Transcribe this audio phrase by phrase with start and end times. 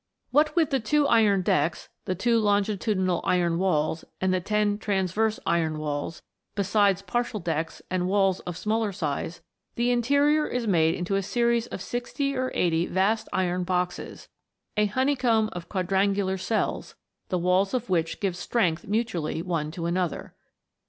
[0.31, 4.79] What with the two iron decks, the two longitu dinal iron walls, and the ten
[4.79, 6.23] transverse iron walls,
[6.55, 9.43] besides partial decks, and walls of smaller size,
[9.75, 14.27] the interior is made into a series of sixty or eighty vast iron boxes,
[14.75, 16.95] a honeycomb of quadranglar cells,
[17.29, 20.33] the walls of which give strength mutually one to another.